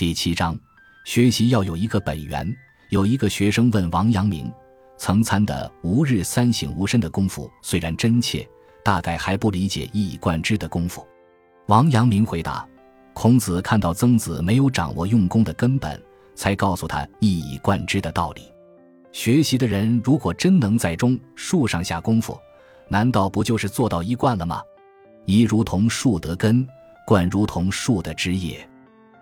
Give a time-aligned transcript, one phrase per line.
[0.00, 0.58] 第七章，
[1.04, 2.56] 学习要有一个本源。
[2.88, 4.50] 有一个学生问王阳明
[4.96, 8.48] ：“曾参的吾日三省吾身的功夫虽然真切，
[8.82, 11.06] 大概还不理解一以贯之的功夫。”
[11.68, 12.66] 王阳明回答
[13.12, 16.02] ：“孔子看到曾子没有掌握用功的根本，
[16.34, 18.50] 才告诉他一以贯之的道理。
[19.12, 22.40] 学习的人如果真能在中树上下功夫，
[22.88, 24.62] 难道不就是做到一贯了吗？
[25.26, 26.66] 一如同树得根，
[27.06, 28.66] 贯如同树的枝叶。”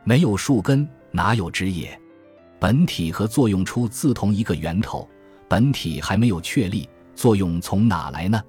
[0.05, 1.99] 没有树根，哪有枝叶？
[2.59, 5.09] 本体和作用出自同一个源头，
[5.49, 8.43] 本体还没有确立，作用从哪来呢？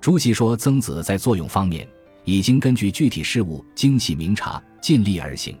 [0.00, 1.88] 朱熹说，曾子在作用方面
[2.24, 5.56] 已经根据具体事物精细明察，尽力而行，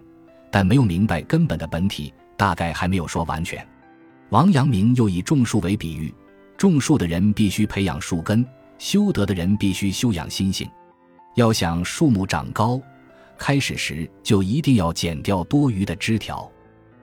[0.50, 3.66] 但没有明白根本的本体，大概还没有说完全。
[4.30, 6.12] 王阳明又以种树为比喻，
[6.56, 8.44] 种树的人必须培养树根，
[8.78, 10.68] 修德的人必须修养心性，
[11.36, 12.80] 要想树木长高。
[13.38, 16.50] 开始时就一定要剪掉多余的枝条，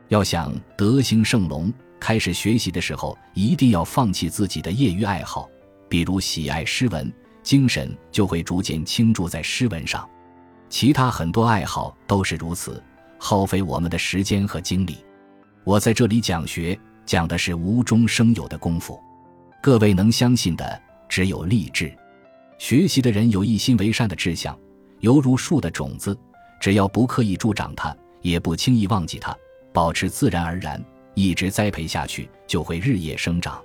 [0.08, 5.49] 要想德行圣隆，开始学习的时候一定要放弃自己的业余爱好，
[5.90, 7.12] 比如喜爱诗文，
[7.43, 10.07] 精神就会逐渐倾注在诗文上。
[10.70, 12.82] 其他很多爱好都是如此，
[13.20, 14.98] 耗费我们的时间和精力。
[15.63, 18.99] 我在这里讲学，讲的是无中生有的功夫。
[19.62, 21.93] 各位能相信的只有励志。
[22.57, 24.57] 学习的人有一心为善的志向。
[25.02, 26.18] 犹如树的种子，
[26.60, 29.35] 只要不刻意助长它，也不轻易忘记它，
[29.74, 30.84] 保持自然而然，
[31.16, 33.62] 一直栽培下去，就会日夜生长，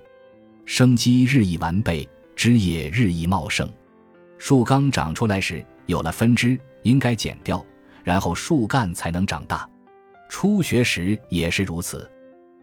[0.65, 3.71] 生机日益完备，枝叶日益茂盛。
[4.39, 7.65] 树刚长出来时，有了分支，应该剪掉，
[8.03, 9.69] 然后树干才能长大。
[10.31, 12.11] 初学时也是如此，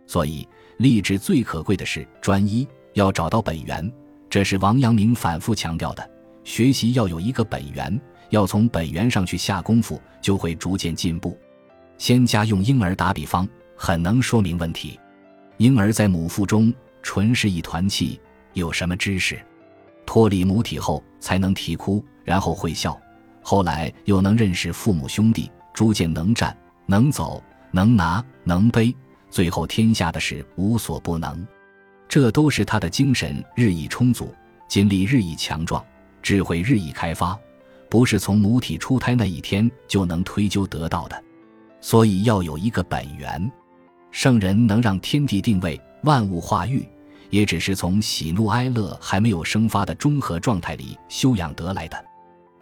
[0.08, 3.92] 所以立志最可贵的是专一，要找到本源。
[4.32, 6.10] 这是王阳明反复强调的，
[6.44, 8.02] 学习要有一个本源。
[8.34, 11.38] 要从本源上去下功夫，就会逐渐进步。
[12.00, 15.00] 仙家用婴儿打比方，很能说明问题。
[15.58, 16.73] 婴儿在母腹中
[17.04, 18.20] 纯是一团气，
[18.54, 19.39] 有什么知识？
[20.04, 22.99] 脱离母体后才能啼哭，然后会笑，
[23.44, 26.58] 后来又能认识父母兄弟，逐渐能站、
[26.88, 28.92] 能走、能拿、能背，
[29.30, 31.45] 最后天下的事无所不能。
[32.10, 34.33] 这都是他的精神日益充足，
[34.67, 35.86] 精力日益强壮，
[36.23, 37.39] 智慧日益开发。
[37.93, 41.23] 不是从母体出胎那一天就能推究得到的，
[41.80, 43.52] 所以要有一个本源。
[44.09, 46.83] 圣人能让天地定位、万物化育，
[47.30, 52.05] 也只是从喜怒哀乐还没有生发的中和状态里修养得来的。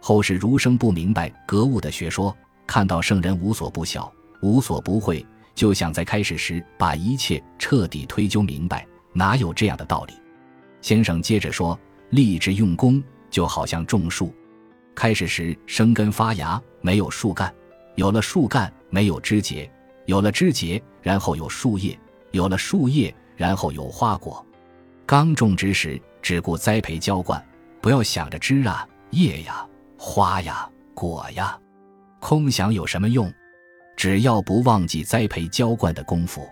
[0.02, 2.36] 后世儒生不明白格物的学说，
[2.68, 5.25] 看到圣人无所不晓、无所不会，
[5.56, 10.14] 就想在开始时把一切彻底推究明白，哪有这样的道理？
[10.81, 14.36] 先生接着说：立志用功，就好像种树。
[15.02, 17.50] 开始时生根发芽，没有树干；
[17.96, 19.68] 有了树干，没有枝节；
[20.06, 21.98] 有了枝节，然后有树叶；
[22.30, 24.46] 有了树叶，然后有花果。
[25.08, 27.44] 刚种植时，只顾栽培浇灌，
[27.82, 29.68] 不要想着枝啊、叶呀、
[29.98, 31.60] 花呀、果呀，
[32.20, 33.34] 空想有什么用？
[33.98, 36.48] 只要不忘记栽培浇灌的功夫，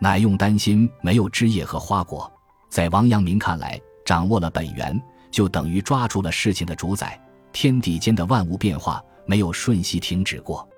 [0.00, 2.32] 乃用担心没有枝叶和花果。
[2.70, 4.98] 在王阳明看来，掌握了本源，
[5.30, 7.20] 就等于抓住了事情的主宰。
[7.54, 10.68] 天地间的万物变化没有瞬息停止过，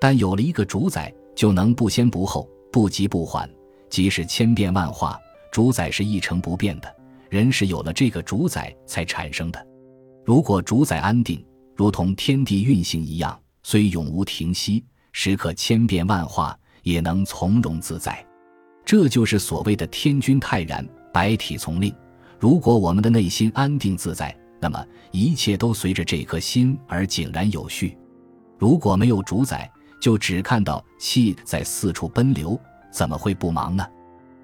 [0.00, 3.48] 但有了一个主宰，就能不先不后、不急不缓。
[3.88, 5.16] 即使千变万化，
[5.52, 6.94] 主宰是一成不变的。
[7.30, 9.66] 人是有了这个主宰才产生的。
[10.24, 11.42] 如果主宰安定，
[11.76, 18.26] 如同天地运行一样，虽永无停息，时刻千变万化，也能从容自在。
[18.84, 21.94] 这就是所谓的天君泰然，百体从令。
[22.40, 24.36] 如果我们的内心安定自在。
[24.60, 27.96] 那么一切都随着这颗心而井然有序。
[28.58, 32.58] 如果没有主宰，就只看到气在四处奔流，
[32.90, 33.86] 怎么会不忙呢？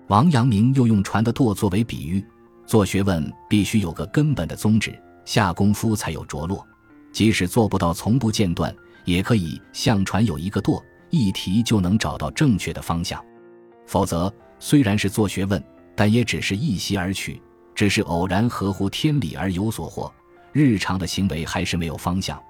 [0.08, 2.24] 王阳明又用船的舵作为比喻，
[2.66, 6.66] 做学问必须有个根本的宗旨，下功夫才有着落。
[7.12, 8.74] 即使做不到从不间断，
[9.04, 13.22] 也可以像船有一个舵，一提就能找到正确的方向。
[13.86, 15.62] 否则，虽然是做学问，
[15.94, 17.40] 但也只是一袭而去。
[17.74, 20.12] 只是偶然合乎天理而有所获，
[20.52, 22.40] 日常的行为还是没有方向。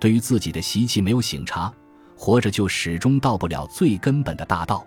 [0.00, 1.72] 对于自己的习气没有醒察，
[2.16, 4.84] 活着就始终到不了最根本的大道。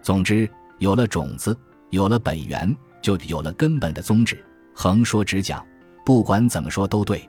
[0.00, 0.48] 总之，
[0.78, 1.56] 有了种子，
[1.90, 4.42] 有了本源，就有了根本的宗旨。
[4.74, 5.64] 横说直讲，
[6.04, 7.28] 不管怎么说都对。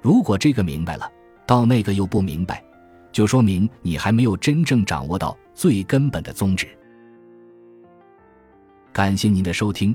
[0.00, 1.10] 如果这个明白了，
[1.46, 2.62] 到那个又不明白，
[3.10, 6.68] 就说明你还没有真正掌握到最根本的宗旨。
[8.92, 9.94] 感谢您的收听。